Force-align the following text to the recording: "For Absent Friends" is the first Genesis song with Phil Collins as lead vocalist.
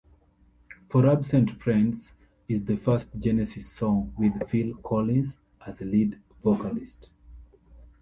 "For 0.89 1.05
Absent 1.07 1.51
Friends" 1.51 2.13
is 2.47 2.65
the 2.65 2.75
first 2.75 3.09
Genesis 3.19 3.71
song 3.71 4.15
with 4.17 4.49
Phil 4.49 4.73
Collins 4.77 5.37
as 5.63 5.79
lead 5.81 6.19
vocalist. 6.43 7.11